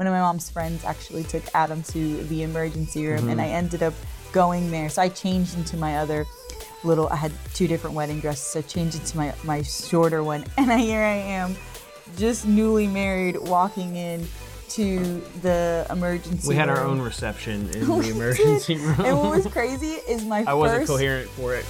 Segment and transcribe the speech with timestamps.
[0.00, 3.28] one of my mom's friends actually took Adam to the emergency room, Mm-hmm.
[3.28, 3.92] and I ended up
[4.32, 4.88] going there.
[4.88, 6.24] So I changed into my other
[6.84, 7.06] little.
[7.10, 8.46] I had two different wedding dresses.
[8.46, 11.54] So I changed into my my shorter one, and I, here I am,
[12.16, 14.26] just newly married, walking in
[14.70, 16.48] to the emergency.
[16.48, 16.48] Room.
[16.48, 19.00] We had our own reception in the emergency room.
[19.04, 21.66] And what was crazy is my I wasn't coherent for it.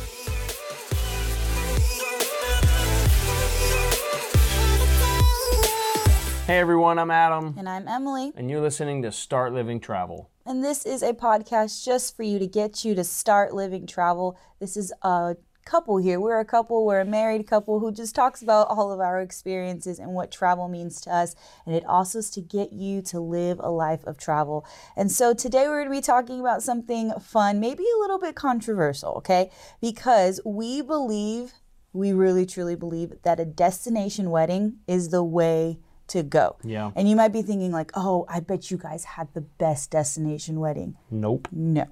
[6.51, 8.33] Hey everyone, I'm Adam, And I'm Emily.
[8.35, 10.31] and you're listening to Start Living Travel.
[10.45, 14.37] And this is a podcast just for you to get you to start living travel.
[14.59, 16.19] This is a couple here.
[16.19, 20.01] We're a couple, we're a married couple who just talks about all of our experiences
[20.01, 21.37] and what travel means to us.
[21.67, 24.67] And it also is to get you to live a life of travel.
[24.97, 28.35] And so today we're going to be talking about something fun, maybe a little bit
[28.35, 29.53] controversial, okay?
[29.81, 31.53] Because we believe,
[31.93, 35.79] we really truly believe that a destination wedding is the way
[36.11, 36.57] to go.
[36.63, 36.91] Yeah.
[36.95, 40.61] And you might be thinking like, "Oh, I bet you guys had the best destination
[40.61, 41.49] wedding." Nope.
[41.51, 41.87] No.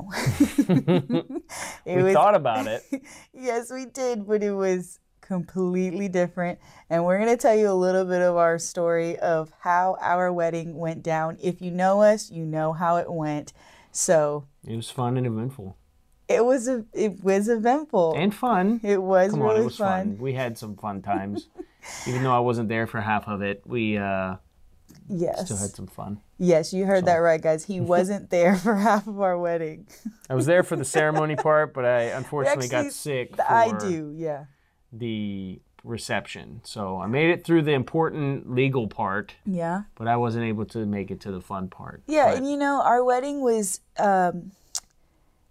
[1.87, 2.82] We was thought about it.
[3.32, 6.59] yes, we did, but it was completely different.
[6.90, 10.32] And we're going to tell you a little bit of our story of how our
[10.32, 11.38] wedding went down.
[11.43, 13.52] If you know us, you know how it went.
[13.93, 15.76] So, It was fun and eventful.
[16.28, 18.15] it was a it was eventful.
[18.16, 18.80] And fun.
[18.82, 20.06] it was Come really on, it was fun.
[20.15, 20.18] fun.
[20.18, 21.48] We had some fun times.
[22.07, 24.37] Even though I wasn't there for half of it, we uh,
[25.09, 25.45] Yes.
[25.46, 26.21] still had some fun.
[26.38, 27.65] yes, you heard that right, guys.
[27.65, 29.87] He wasn't there for half of our wedding.
[30.29, 33.73] I was there for the ceremony part, but I unfortunately Actually, got sick for I
[33.79, 34.45] do, yeah.
[34.93, 36.60] the reception.
[36.65, 39.82] So I made it through the important legal part, Yeah.
[39.95, 42.02] but I wasn't able to make it to the fun part.
[42.06, 44.52] Yeah, But and you know, our wedding was um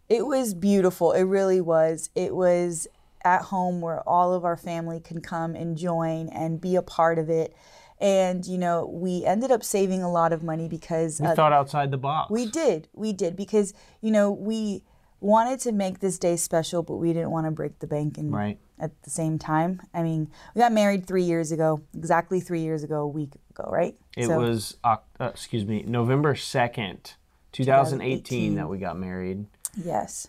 [0.10, 1.12] it was beautiful.
[1.12, 2.10] It really was.
[2.16, 2.88] It was
[3.28, 7.20] at home where all of our family can come and join and be a part
[7.20, 7.54] of it.
[8.00, 11.52] And you know, we ended up saving a lot of money because we uh, thought
[11.54, 12.32] outside the box.
[12.32, 12.88] we did.
[12.94, 14.84] We did because you know, we
[15.20, 18.32] wanted to make this day special, but we didn't want to break the bank and
[18.32, 18.60] Right.
[18.80, 19.82] at the same time.
[19.94, 23.68] I mean, we got married 3 years ago, exactly 3 years ago, a week ago,
[23.72, 23.98] right?
[24.16, 27.16] It So- was, uh, excuse me, November 2nd,
[27.52, 29.48] 2018 that we got married.
[29.76, 30.28] Yes.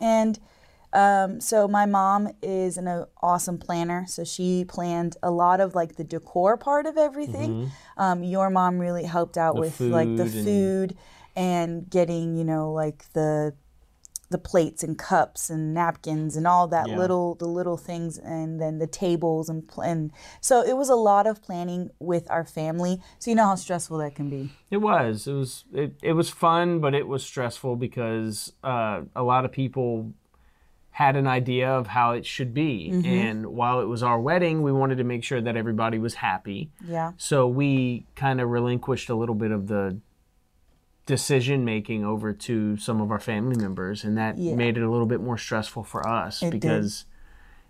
[0.00, 0.38] And
[1.02, 4.04] um, so my mom is an uh, awesome planner.
[4.08, 7.70] So she planned a lot of like the decor part of everything.
[7.96, 10.98] Um, your mom really helped out with like the food and-
[11.38, 13.52] and getting, you know, like the
[14.28, 16.96] the plates and cups and napkins and all that Yeah.
[16.98, 20.96] little the little things and then the tables and pl- and so it was a
[20.96, 22.94] lot of planning with our family.
[23.20, 24.50] So you know how stressful that can be.
[24.70, 25.28] It was.
[25.28, 25.64] It was.
[25.72, 30.12] It, it was fun, but it was stressful because uh, a lot of people
[30.96, 33.06] had an idea of how it should be, Mm-hmm.
[33.06, 36.70] and while it was our wedding, we wanted to make sure that everybody was happy.
[36.88, 37.12] Yeah.
[37.18, 39.98] So we kind of relinquished a little bit of the
[41.04, 44.54] decision making over to some of our family members, and that Yeah.
[44.54, 46.60] made it a little bit more stressful for us It did.
[46.60, 47.04] because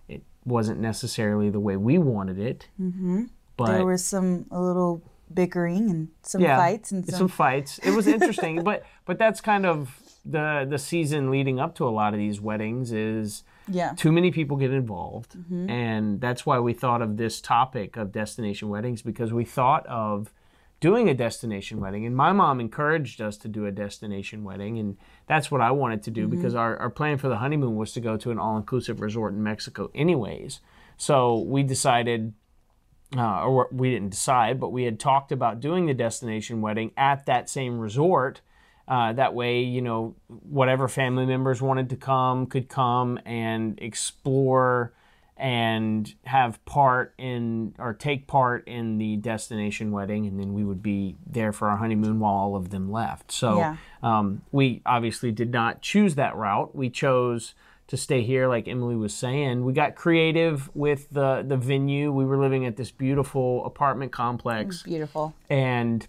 [0.09, 2.69] it wasn't necessarily the way we wanted it.
[2.81, 3.25] Mm-hmm.
[3.57, 5.03] But there was some a little
[5.35, 7.79] bickering and some fights and some, some fights.
[7.81, 11.91] It was interesting, but but that's kind of the the season leading up to a
[11.91, 15.71] lot of these weddings is yeah too many people get involved, Mm-hmm.
[15.71, 20.33] and that's why we thought of this topic of destination weddings because we thought of
[20.81, 24.97] doing a destination wedding and my mom encouraged us to do a destination wedding and
[25.27, 26.37] that's what i wanted to do Mm-hmm.
[26.37, 29.43] because our, our plan for the honeymoon was to go to an all-inclusive resort in
[29.43, 30.61] mexico anyways
[30.99, 32.35] so we decided
[33.17, 37.25] uh, or we didn't decide, but we had talked about doing the destination wedding at
[37.27, 38.41] that same resort.
[38.89, 44.93] Uh, that way, you know, whatever family members wanted to come could come and explore
[45.37, 50.83] and have part in or take part in the destination wedding, and then we would
[50.83, 53.31] be there for our honeymoon while all of them left.
[53.33, 53.77] So Yeah.
[54.03, 56.75] um, we obviously did not choose that route.
[56.75, 57.55] We chose
[57.89, 59.65] to stay here, like Emily was saying.
[59.65, 62.13] We got creative with the the venue.
[62.13, 66.07] We were living at this beautiful apartment complex, beautiful and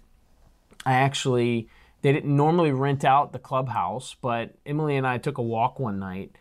[0.86, 1.68] I actually
[2.02, 5.98] they didn't normally rent out the clubhouse, but Emily and I took a walk one
[5.98, 6.36] night.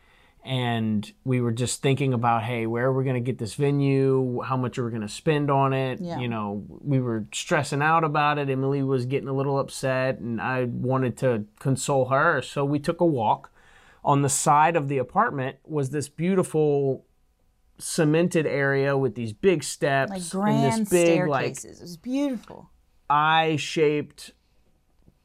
[0.45, 4.41] And we were just thinking about, hey, where are we going to get this venue?
[4.43, 5.99] How much are we going to spend on it?
[5.99, 6.19] Yeah.
[6.19, 8.49] You know, we were stressing out about it.
[8.49, 12.41] Emily was getting a little upset, and I wanted to console her.
[12.41, 13.51] So we took a walk
[14.05, 17.05] on the side of the apartment was this beautiful
[17.77, 22.71] cemented area with these big steps like and grand this big like it was beautiful
[23.09, 24.31] eye-shaped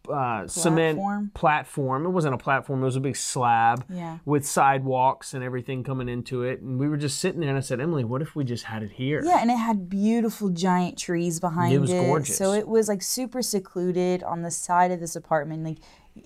[0.08, 1.30] uh, cement Platform?
[1.34, 2.06] platform.
[2.06, 4.18] It wasn't a platform; it was a big slab Yeah.
[4.24, 6.60] with sidewalks and everything coming into it.
[6.60, 8.82] And we were just sitting there, and I said, "Emily, what if we just had
[8.82, 11.76] it here?" Yeah, and it had beautiful giant trees behind it.
[11.76, 12.36] It was gorgeous.
[12.36, 15.64] So it was like super secluded on the side of this apartment.
[15.64, 15.78] Like,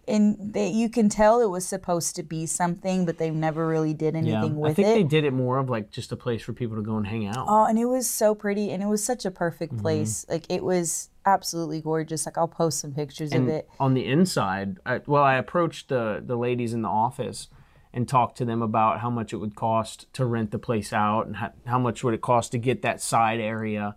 [0.08, 3.94] and they, you can tell it was supposed to be something, but they never really
[3.94, 4.67] did anything Yeah.
[4.67, 4.70] it.
[4.70, 4.94] I think it.
[4.94, 7.26] they did it more of like just a place for people to go and hang
[7.26, 7.46] out.
[7.49, 9.82] Oh, and it was so pretty, and it was such a perfect Mm-hmm.
[9.82, 10.26] place.
[10.28, 12.25] Like it was absolutely gorgeous.
[12.25, 13.69] Like I'll post some pictures and of it.
[13.78, 17.49] on the inside, I, well, I approached the the ladies in the office
[17.93, 21.26] and talked to them about how much it would cost to rent the place out
[21.26, 23.96] and how, how much would it cost to get that side area.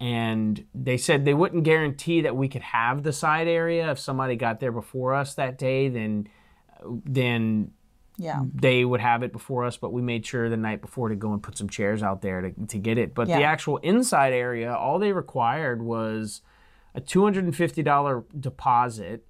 [0.00, 4.36] And they said they wouldn't guarantee that we could have the side area if somebody
[4.36, 5.88] got there before us that day.
[5.88, 6.28] Then,
[7.04, 7.72] then
[8.18, 11.16] Yeah, they would have it before us, but we made sure the night before to
[11.16, 13.14] go and put some chairs out there to, to get it.
[13.14, 16.42] But the actual inside area, all they required was
[16.94, 19.26] a $250 deposit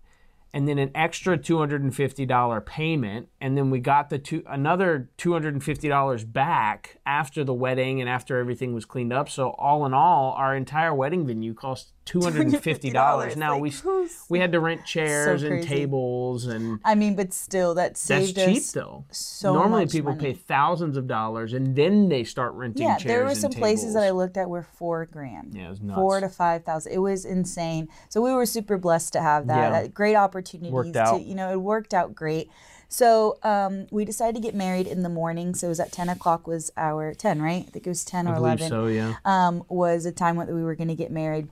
[0.55, 6.99] and then an extra $250 payment and then we got the two another $250 back
[7.05, 9.29] after the wedding and after everything was cleaned up.
[9.29, 14.39] So all in all our entire wedding venue cost $250 now Like, we who's- we
[14.39, 18.57] had to rent chairs and tables and I mean, but still, that that's saved cheap
[18.59, 19.05] us though.
[19.11, 20.33] so Normally people money.
[20.33, 24.03] pay thousands of dollars and then they start renting Yeah, there were some places that
[24.03, 25.55] I looked at were four grand.
[25.55, 25.97] Yeah, it was nuts.
[25.99, 26.93] Four to five thousand.
[26.93, 27.89] It was insane.
[28.09, 29.73] So we were super blessed to have that.
[29.73, 29.79] Yeah.
[29.81, 31.23] Uh, Great opportunities Worked to out.
[31.23, 32.51] you know, it worked out great.
[32.91, 35.55] So um, we decided to get married in the morning.
[35.55, 37.65] So it was at ten o'clock was our ten, right?
[37.67, 38.69] I think it was ten or I eleven.
[38.69, 39.15] so, yeah.
[39.27, 41.49] um, was the time that we were going to get married.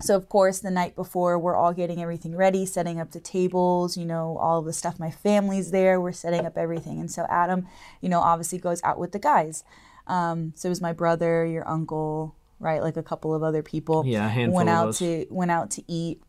[0.00, 3.96] So of course, the night before, we're all getting everything ready, setting up the tables.
[3.96, 4.98] You know, all of the stuff.
[4.98, 6.00] My family's there.
[6.00, 7.66] We're setting up everything, and so Adam,
[8.00, 9.64] you know, obviously goes out with the guys.
[10.06, 14.04] Um, so it was my brother, your uncle, right, like a couple of other people.
[14.06, 16.22] Yeah, a handful went out to went out to eat,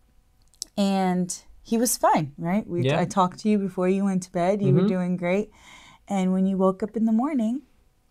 [0.77, 2.67] and he was fine, right?
[2.67, 2.93] We Yeah.
[2.93, 3.01] Mm-hmm.
[3.01, 4.61] I talked to you before you went to bed.
[4.61, 5.51] You were doing great,
[6.07, 7.61] and when you woke up in the morning,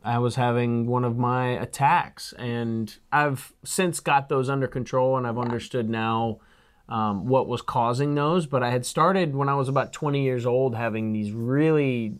[0.05, 5.27] I was having one of my attacks, and I've since got those under control, and
[5.27, 6.39] I've understood now
[6.89, 8.47] um, what was causing those.
[8.47, 12.17] But I had started when I was about 20 years old having these really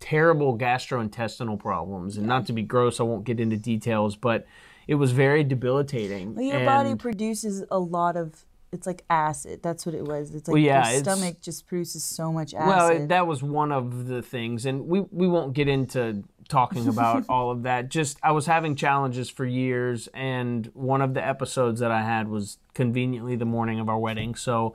[0.00, 4.46] terrible gastrointestinal problems, and not to be gross, I won't get into details, but
[4.88, 6.34] it was very debilitating.
[6.34, 8.44] Well, your body produces a lot of.
[8.72, 9.64] It's like acid.
[9.64, 10.32] That's what it was.
[10.32, 12.68] It's like Well, yeah, your stomach just produces so much acid.
[12.68, 17.24] Well, that was one of the things, and we we won't get into talking about
[17.28, 17.88] all of that.
[17.88, 22.28] Just I was having challenges for years, and one of the episodes that I had
[22.28, 24.34] was conveniently the morning of our wedding.
[24.34, 24.74] So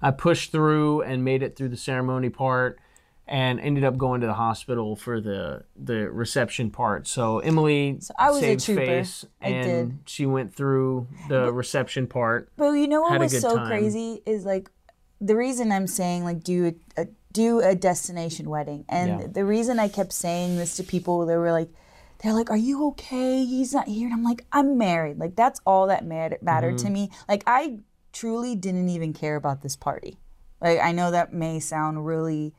[0.00, 2.78] I pushed through and made it through the ceremony part,
[3.26, 7.06] and ended up going to the hospital for the the reception part.
[7.06, 8.86] So Emily I was a saved trooper.
[8.86, 9.98] face, I and did.
[10.06, 12.50] she went through the reception part.
[12.56, 13.66] but you know what was so time.
[13.66, 14.70] crazy is like
[15.20, 17.06] the reason I'm saying like do a, a
[17.44, 19.26] do a destination wedding, and Yeah.
[19.38, 21.70] the reason I kept saying this to people, they were like.
[22.22, 23.44] They're like, "Are you okay?
[23.44, 25.18] He's not here." And I'm like, "I'm married.
[25.18, 26.86] Like that's all that mat- mattered Mm-hmm.
[26.86, 27.10] to me.
[27.28, 27.80] Like I
[28.10, 30.16] truly didn't even care about this party.
[30.58, 32.54] Like I know that may sound really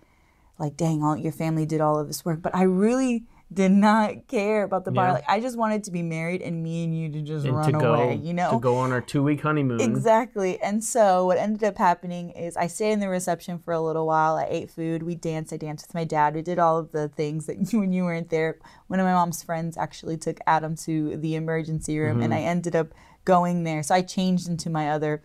[0.60, 4.28] like dang all your family did all of this work but i really did not
[4.28, 5.06] care about the bar.
[5.08, 5.14] Yeah.
[5.14, 7.72] like i just wanted to be married and me and you to just And run
[7.72, 8.52] to go away you know?
[8.52, 9.80] to go on our two week honeymoon.
[9.80, 10.60] exactly.
[10.62, 14.06] And so what ended up happening is i stayed in the reception for a little
[14.06, 14.36] while.
[14.36, 15.02] I ate food.
[15.04, 15.54] We danced.
[15.54, 16.36] I danced with my dad.
[16.36, 18.58] We did all of the things that when you weren't there.
[18.88, 22.48] One of my mom's friends actually took adam to the emergency room and i Mm-hmm.
[22.48, 22.90] ended up
[23.24, 23.82] going there.
[23.82, 25.24] So i changed into my other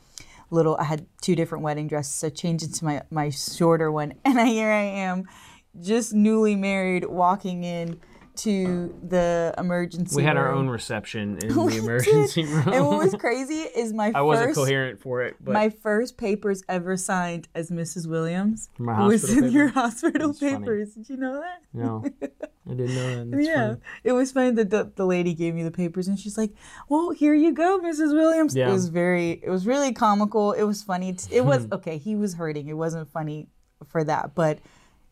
[0.51, 2.15] little i had two different wedding dresses.
[2.15, 4.15] So I changed into my my shorter one.
[4.25, 5.25] And I, here i am
[5.81, 7.99] just newly married walking in
[8.35, 10.23] to the emergency room.
[10.23, 12.69] We had our own reception in the emergency room.
[12.69, 16.63] and what was crazy is my I wasn't coherent for it, but my first papers
[16.69, 18.07] ever signed as Mrs.
[18.07, 20.57] Williams My was in your hospital That's funny.
[20.59, 20.95] papers.
[20.95, 21.63] Did you know that?
[21.75, 22.05] no,
[22.71, 23.31] I didn't know that.
[23.31, 23.81] That's yeah, funny.
[24.05, 26.53] it was funny that the, the lady gave me the papers and she's like,
[26.89, 28.15] "Well, here you go, Mrs.
[28.15, 28.69] Williams." Yeah.
[28.69, 30.53] It was very, it was really comical.
[30.53, 31.15] It was funny.
[31.31, 31.75] It was Hmm.
[31.75, 31.99] okay.
[31.99, 32.69] He was hurting.
[32.69, 33.49] It wasn't funny
[33.89, 34.59] for that, but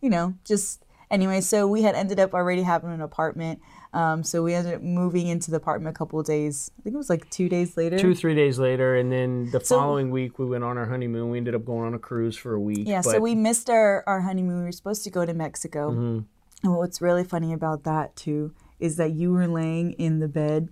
[0.00, 1.40] you know, just anyway.
[1.40, 3.60] So we had ended up already having an apartment.
[3.92, 6.70] Um, so we ended up moving into the apartment a couple of days.
[6.78, 7.98] I think it was like two days later.
[7.98, 11.30] Two, three days later, and then the So- following week we went on our honeymoon.
[11.30, 12.86] We ended up going on a cruise for a week.
[12.86, 14.58] Yeah, so we missed our, our honeymoon.
[14.58, 15.90] We were supposed to go to Mexico.
[15.90, 16.18] Mm-hmm.
[16.62, 20.68] And what's really funny about that, too, is that you were laying in the bed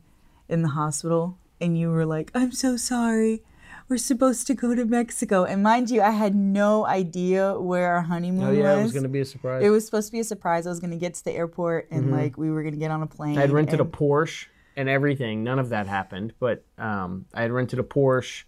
[0.49, 3.43] in the hospital and you were like, I'm so sorry.
[3.89, 5.45] We're supposed to go to Mexico.
[5.45, 8.49] And mind you, I had no idea where our honeymoon was.
[8.51, 8.81] Oh yeah, was.
[8.81, 9.65] it was gonna be a surprise.
[9.65, 10.67] It was supposed to be a surprise.
[10.67, 12.91] I was going to get to the airport and, like, we were going to get
[12.91, 13.39] on a plane.
[13.39, 15.43] I had rented a Porsche and everything.
[15.43, 18.45] None of that happened, but um, I had rented a Porsche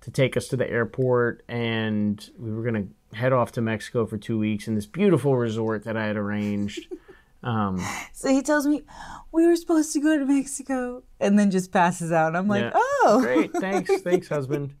[0.00, 4.18] to take us to the airport, and we were gonna head off to Mexico for
[4.18, 6.88] two weeks in this beautiful resort that I had arranged.
[7.44, 7.78] Um,
[8.12, 8.82] So he tells me
[9.32, 12.28] we were supposed to go to Mexico, and then just passes out.
[12.28, 12.70] And I'm like, Yeah.
[12.74, 14.74] oh, great, thanks, thanks, husband.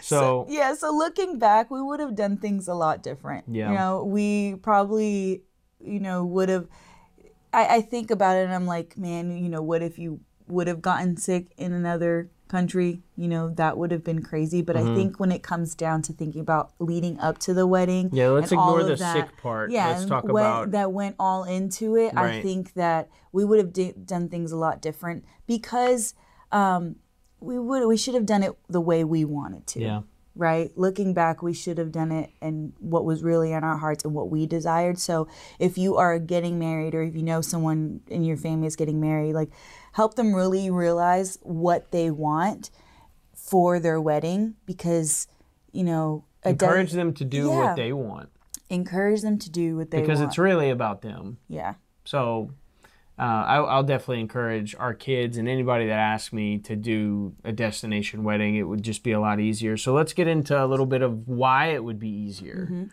[0.00, 0.74] So, yeah.
[0.74, 3.44] So looking back, we would have done things a lot different.
[3.48, 3.68] Yeah.
[3.70, 5.42] You know, we probably,
[5.80, 6.66] you know, would have.
[7.52, 10.66] I, I think about it, and I'm like, man, you know, what if you would
[10.66, 13.02] have gotten sick in another country?
[13.16, 14.62] You know, that would have been crazy.
[14.62, 14.92] But Mm-hmm.
[14.92, 18.28] I think when it comes down to thinking about leading up to the wedding, yeah,
[18.28, 19.70] let's and all ignore the that- sick part.
[19.70, 22.16] yeah, let's talk about that went all into it.
[22.16, 26.14] I think that we would have d- done things a lot different because
[26.52, 26.96] um,
[27.40, 29.80] we would we should have done it the way we wanted to.
[29.80, 30.00] yeah,
[30.38, 30.70] Right.
[30.76, 34.14] Looking back, we should have done it and what was really in our hearts and
[34.14, 34.98] what we desired.
[35.00, 35.26] So
[35.58, 39.00] if you are getting married or if you know someone in your family is getting
[39.00, 39.50] married, like
[39.92, 42.70] help them really realize what they want
[43.34, 45.26] for their wedding because
[45.72, 47.56] you know encourage them to do Yeah.
[47.64, 48.28] what they want
[48.70, 50.20] encourage them to do what they because want.
[50.20, 51.38] Because it's really about them.
[51.48, 51.74] yeah.
[52.04, 52.50] So
[53.18, 57.52] uh, I, I'll definitely encourage our kids and anybody that asks me to do a
[57.52, 58.54] destination wedding.
[58.54, 59.76] It would just be a lot easier.
[59.76, 62.68] So let's get into a little bit of why it would be easier.
[62.70, 62.84] Mm-hmm.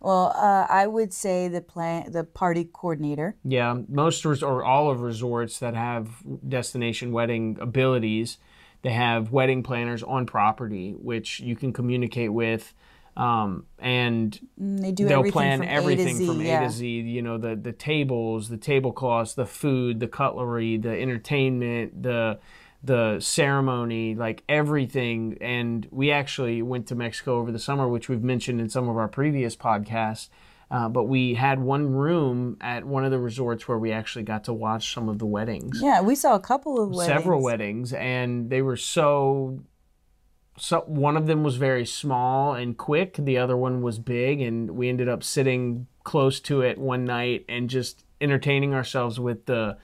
[0.00, 3.36] Well, uh, I would say the plan, the party coordinator.
[3.44, 6.08] Yeah, most res- or all of resorts that have
[6.48, 8.38] destination wedding abilities,
[8.82, 12.72] they have wedding planners on property, which you can communicate with.
[13.16, 16.60] Um, and Mm, They do they'll everything plan from everything to Z, from yeah.
[16.62, 16.86] A to Z.
[16.86, 22.38] You know, the the tables, the tablecloths, the food, the cutlery, the entertainment, the
[22.82, 25.36] the ceremony, like everything.
[25.40, 28.96] And we actually went to Mexico over the summer, which we've mentioned in some of
[28.96, 30.28] our previous podcasts.
[30.70, 34.44] Uh, but we had one room at one of the resorts where we actually got
[34.44, 37.06] to watch some of the weddings Yeah, we saw a couple of weddings.
[37.18, 39.58] several weddings and they were so
[40.60, 44.70] so one of them was very small and quick the other one was big and
[44.72, 49.76] we ended up sitting close to it one night and just entertaining ourselves with the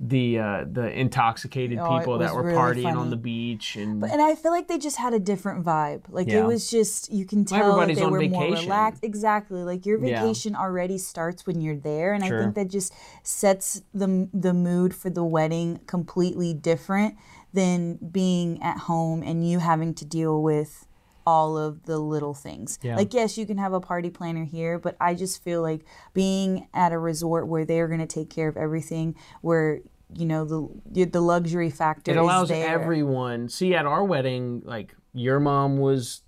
[0.00, 2.96] the uh, the intoxicated Oh, people that were really partying funny.
[2.96, 6.02] on the beach and And I feel like they just had a different vibe.
[6.08, 6.44] Like Yeah.
[6.44, 9.02] it was just you can tell that everybody's they on were more relaxed.
[9.02, 9.64] Exactly.
[9.64, 10.20] Like your Yeah.
[10.22, 12.38] vacation already starts when you're there, and Sure.
[12.38, 12.92] I think that just
[13.24, 17.16] sets the the mood for the wedding completely different
[17.52, 20.86] than being at home and you having to deal with
[21.26, 22.78] all of the little things.
[22.82, 22.96] Yeah.
[22.96, 26.68] Like yes, you can have a party planner here, but I just feel like being
[26.72, 29.80] at a resort where they're going to take care of everything, where
[30.14, 35.38] you know the the luxury factor it allows everyone see at our wedding like your
[35.38, 36.22] mom was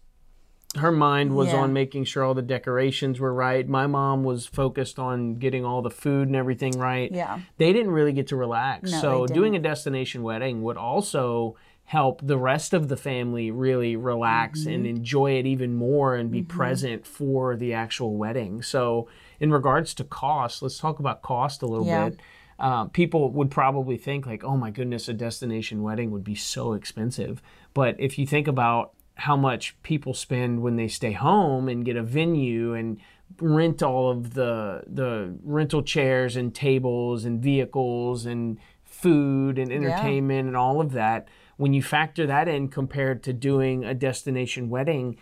[0.77, 1.61] her mind was Yeah.
[1.63, 5.83] on making sure all the decorations were right my mom was focused on getting all
[5.83, 7.41] the food and everything right Yeah.
[7.59, 12.21] they didn't really get to relax No, so doing a destination wedding would also help
[12.25, 14.97] the rest of the family really relax and Mm-hmm.
[14.97, 19.09] enjoy it even more and be present for the actual wedding so
[19.41, 22.11] in regards to cost let's talk about cost a little Yeah.
[22.11, 22.21] bit
[22.61, 26.75] uh, people would probably think like, oh my goodness, a destination wedding would be so
[26.75, 27.41] expensive.
[27.73, 31.95] But if you think about how much people spend when they stay home and get
[31.95, 32.99] a venue and
[33.39, 40.49] rent all of the the rental chairs and tables and vehicles and food and entertainment
[40.49, 45.19] and all of that, when you factor that in compared to doing a destination wedding,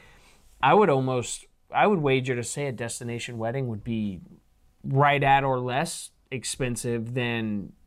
[0.62, 4.20] I would almost I would wager to say a destination wedding would be
[4.84, 7.77] right at or less expensive than and at home.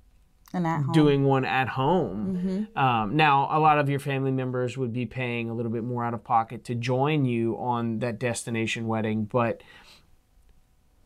[0.94, 2.68] Doing one at home.
[2.76, 6.04] Um, now, a lot of your family members would be paying a little bit more
[6.04, 9.62] out of pocket to join you on that destination wedding, but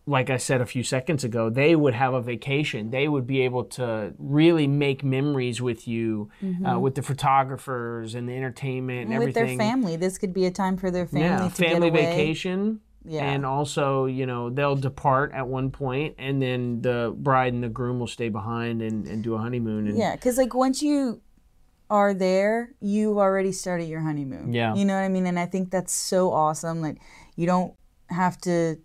[0.07, 2.91] like I said a few seconds ago, they would have a vacation.
[2.91, 6.29] They would be able to really make memories with you,
[6.67, 9.95] uh, with the photographers and the entertainment and And with their family.
[9.95, 12.05] This could be a time for their family yeah, to family get away.
[12.05, 12.81] vacation.
[13.07, 13.23] Yeah.
[13.23, 17.69] And also, you know, they'll depart at one point, and then the bride and the
[17.69, 19.87] groom will stay behind and, and do a honeymoon.
[19.87, 21.21] And Yeah, because like once you
[21.89, 24.53] are there, you've already started your honeymoon.
[24.53, 24.73] Yeah.
[24.75, 25.27] You know what I mean?
[25.27, 26.81] And I think that's so awesome.
[26.81, 26.97] Like
[27.35, 27.73] you don't
[28.09, 28.77] have to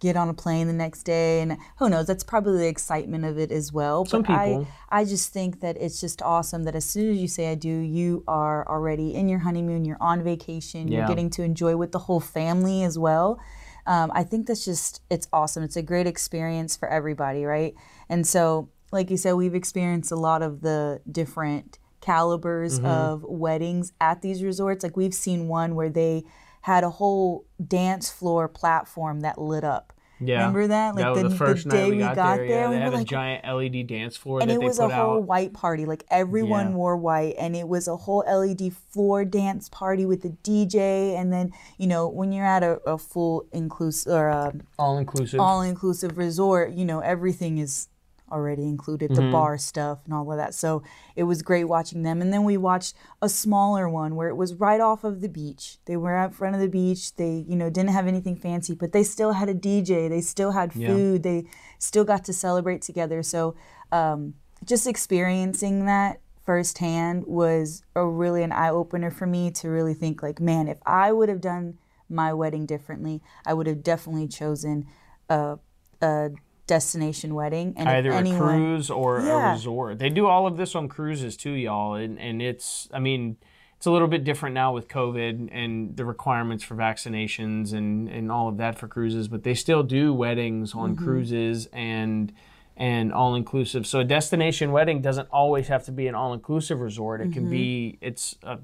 [0.00, 3.36] get on a plane the next day and who knows, that's probably the excitement of
[3.36, 4.04] it as well.
[4.04, 4.66] Some but people.
[4.90, 7.56] I I just think that it's just awesome that as soon as you say I
[7.56, 10.98] do, you are already in your honeymoon, you're on vacation, Yeah.
[10.98, 13.40] you're getting to enjoy with the whole family as well.
[13.88, 15.62] Um, I think that's just it's awesome.
[15.64, 17.74] It's a great experience for everybody, right?
[18.08, 23.92] And so, like you said, we've experienced a lot of the different calibers of weddings
[24.00, 24.84] at these resorts.
[24.84, 26.24] Like we've seen one where they
[26.62, 29.92] had a whole dance floor platform that lit up.
[30.20, 30.38] Yeah.
[30.38, 30.96] Remember that?
[30.96, 32.44] that was the, first night day we got, there.
[32.44, 35.18] Yeah, we they had a like, giant LED dance floor and it was a whole
[35.18, 35.24] out.
[35.24, 35.84] white party.
[35.86, 36.74] Like everyone Yeah.
[36.74, 41.16] wore white, and it was a whole LED floor dance party with the DJ.
[41.16, 45.40] And then you know when you're at a, a full inclusive or um, All inclusive.
[45.40, 47.88] all inclusive resort, you know everything is
[48.30, 49.24] already included, Mm-hmm.
[49.26, 50.54] the bar stuff and all of that.
[50.54, 50.82] So
[51.16, 52.20] it was great watching them.
[52.22, 55.78] And then we watched a smaller one where it was right off of the beach.
[55.86, 57.14] They were out front of the beach.
[57.16, 60.08] They you know didn't have anything fancy, but they still had a DJ.
[60.08, 60.88] They still had Yeah.
[60.88, 61.22] food.
[61.22, 61.46] They
[61.78, 63.22] still got to celebrate together.
[63.22, 63.54] So
[63.92, 69.94] um, just experiencing that firsthand was a really an eye opener for me to really
[69.94, 74.28] think like, man, if I would have done my wedding differently, I would have definitely
[74.28, 74.86] chosen
[75.28, 75.58] a,
[76.00, 76.30] a
[76.68, 77.74] destination wedding.
[77.76, 79.98] And either if a cruise or a resort.
[79.98, 83.36] They do all of this on cruises too, y'all, and and it's I mean
[83.76, 88.30] it's a little bit different now with COVID and the requirements for vaccinations and and
[88.30, 91.04] all of that for cruises, but they still do weddings on Mm-hmm.
[91.04, 92.32] cruises and
[92.76, 93.86] and all inclusive.
[93.88, 97.20] So a destination wedding doesn't always have to be an all inclusive resort.
[97.20, 98.04] It can be Mm-hmm.
[98.06, 98.58] it's a,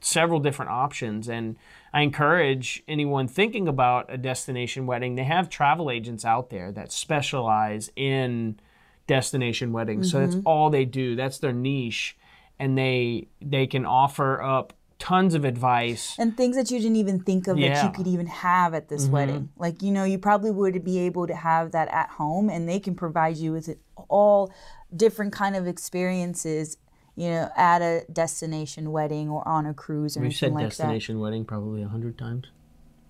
[0.00, 1.56] several different options and
[1.92, 6.92] I encourage anyone thinking about a destination wedding, they have travel agents out there that
[6.92, 8.58] specialize in
[9.06, 10.10] destination weddings.
[10.10, 11.16] So that's all they do.
[11.16, 12.16] That's their niche
[12.58, 16.14] and they they can offer up tons of advice.
[16.18, 17.74] and things that you didn't even think of that Yeah.
[17.76, 17.86] Mm-hmm.
[17.86, 19.48] you could even have at this wedding.
[19.56, 22.78] Like, you know, you probably would be able to have that at home and they
[22.78, 24.52] can provide you with it all
[24.94, 26.76] different kind of experiences,
[27.20, 30.64] you know, at a destination wedding or on a cruise or We've anything said like
[30.68, 32.46] destination wedding probably a hundred times.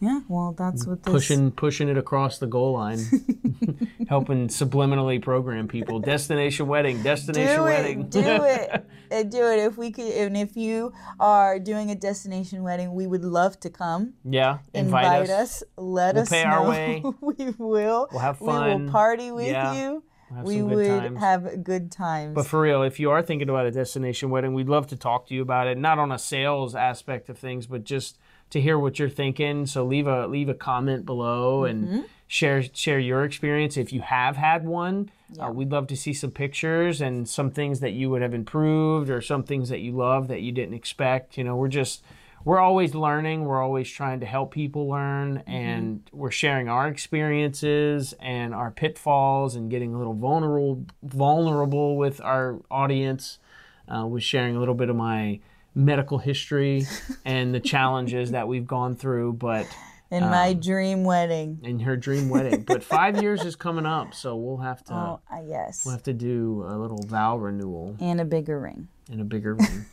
[0.01, 2.99] Yeah, well, that's what this Pushing pushing it across the goal line.
[4.09, 6.01] helping subliminally program people.
[6.15, 8.01] Destination wedding, destination do wedding.
[8.05, 9.59] it, do it, and do it.
[9.61, 13.71] If we could, and if you are doing a destination wedding, we would love to
[13.71, 14.15] come.
[14.25, 15.63] yeah, invite, Invite, us.
[15.77, 16.51] Let We'll us pay know.
[16.51, 17.03] our way.
[17.21, 18.09] we will.
[18.11, 18.79] We'll have fun.
[18.81, 19.75] We will party with Yeah.
[19.75, 20.03] you.
[20.31, 21.19] We would times.
[21.19, 22.35] have good times.
[22.35, 25.27] But for real, if you are thinking about a destination wedding, we'd love to talk
[25.29, 25.77] to you about it.
[25.79, 28.19] Not on a sales aspect of things, but just
[28.51, 29.67] to hear what you're thinking.
[29.67, 31.95] So leave a leave a comment below Mm-hmm.
[31.95, 35.11] and share share your experience if you have had one.
[35.39, 39.11] Uh, we'd love to see some pictures and some things that you would have improved
[39.11, 41.37] or some things that you love that you didn't expect.
[41.39, 42.03] You know, we're just
[42.45, 43.45] we're always learning.
[43.45, 49.55] We're always trying to help people learn, and we're sharing our experiences and our pitfalls
[49.57, 53.39] and getting a little vulnerable vulnerable with our audience.
[53.89, 55.41] Uh, with sharing a little bit of my
[55.75, 56.87] medical history
[57.25, 59.67] and the challenges that we've gone through, but
[60.13, 61.59] in um, my dream wedding.
[61.65, 62.63] in her dream wedding.
[62.63, 65.85] But five years is coming up, so we'll have to Oh, uh, yes.
[65.85, 68.87] we'll have to do a little vow renewal and a bigger ring.
[69.11, 69.87] And a bigger ring.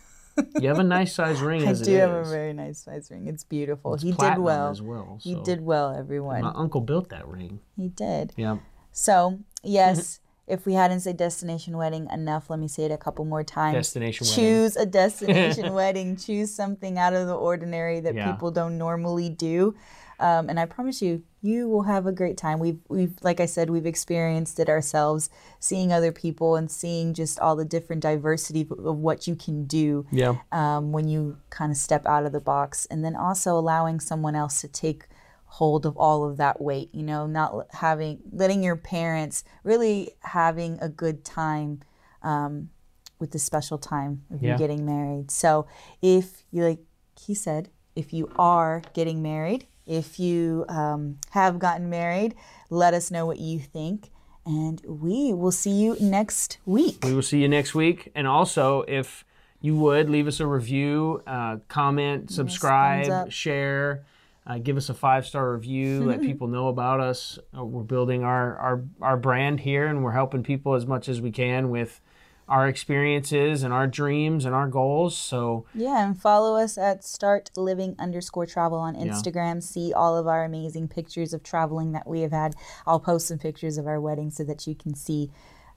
[0.59, 3.27] You have a nice size ring I do have a very nice size ring.
[3.27, 3.95] It's beautiful.
[3.97, 4.69] he did well.
[4.69, 5.17] as well.
[5.21, 6.41] He did well, everyone.
[6.41, 7.59] My uncle built that ring.
[7.75, 8.33] He did.
[8.37, 8.57] Yeah.
[8.91, 13.25] So, yes, if we hadn't said destination wedding enough, let me say it a couple
[13.25, 13.75] more times.
[13.75, 14.43] Destination wedding.
[14.43, 16.15] Choose a destination wedding.
[16.15, 18.31] Choose something out of the ordinary that Yeah.
[18.31, 19.75] people don't normally do.
[20.19, 22.59] Um, and I promise you, you will have a great time.
[22.59, 27.39] We've, we've, like I said, we've experienced it ourselves, seeing other people and seeing just
[27.39, 30.35] all the different diversity of- what you can do Yeah.
[30.51, 34.35] um, when you kind of step out of the box and then also allowing someone
[34.35, 35.07] else to take
[35.45, 40.77] hold of all of that weight you know not having letting your parents really having
[40.81, 41.79] a good time
[42.21, 42.69] um,
[43.17, 44.51] with the special time of Yeah.
[44.51, 45.65] you getting married so
[46.01, 46.79] if you like
[47.17, 52.35] he said if you are getting married if you um, have gotten married
[52.69, 54.11] let us know what you think
[54.45, 58.11] and we will see you next week We will see you next week.
[58.15, 59.25] And also, if
[59.59, 63.31] you would leave us a review, uh, comment, subscribe, up.
[63.31, 64.05] share,
[64.45, 66.03] uh, give us a five star review.
[66.05, 67.39] let people know about us.
[67.55, 71.19] Uh, we're building our, our our brand here, and we're helping people as much as
[71.19, 71.99] we can with
[72.47, 75.17] our experiences and our dreams and our goals.
[75.17, 79.61] So Yeah, and follow us at start living underscore travel on Instagram.
[79.61, 82.55] See all of our amazing pictures of traveling that we have had.
[82.85, 85.29] I'll post some pictures of our wedding so that you can see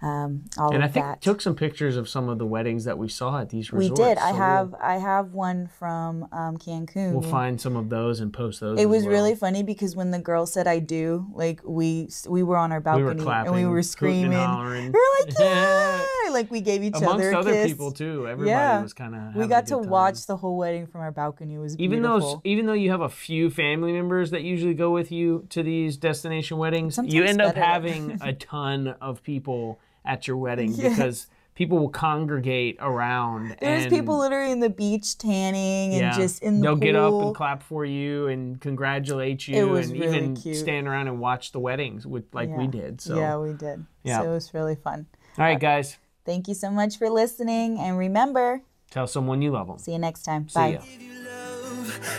[0.02, 1.20] um, all and I of think that.
[1.20, 4.00] took some pictures of some of the weddings that we saw at these we resorts.
[4.00, 4.16] did.
[4.16, 7.12] I so we'll- have I have one from um, Cancun.
[7.12, 8.80] We'll, find some of those and post those.
[8.80, 9.12] it was well.
[9.12, 12.78] really funny because when the girl said "I do," like we we were on our
[12.80, 14.30] We balcony were clapping, and we were screaming.
[14.30, 18.26] We were like, "Yeah!" Like we gave each amongst other a other people too.
[18.26, 18.82] Everybody Yeah.
[18.82, 19.34] was kind of.
[19.34, 21.54] We got to watch the whole wedding from our balcony.
[21.54, 22.36] It was Even beautiful.
[22.36, 25.62] though even though you have a few family members that usually go with you to
[25.62, 30.72] these destination weddings, you Sometimes end up having a ton of people at your wedding
[30.72, 30.96] Yes.
[30.96, 33.54] because people will congregate around.
[33.60, 36.80] There's people literally in the beach tanning and yeah, just in the they'll pool.
[36.80, 40.56] get up and clap for you and congratulate you, and really even cute.
[40.56, 43.02] stand around and watch the weddings with like we did.
[43.02, 43.84] So, Yeah, we did.
[44.04, 44.20] Yeah.
[44.22, 45.06] So it was really fun.
[45.38, 45.98] all right, guys,
[46.30, 47.80] Thank you so much for listening.
[47.80, 49.78] And remember, tell someone you love them.
[49.80, 50.48] see you next time.
[50.48, 50.78] See Bye.
[50.78, 50.80] ya.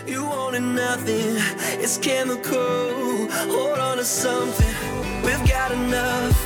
[0.06, 1.36] you wanted nothing.
[1.82, 3.26] It's chemical.
[3.56, 4.74] Hold on to something.
[5.24, 6.36] We've got enough.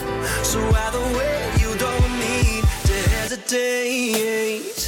[0.45, 4.86] So either way, you don't need to hesitate.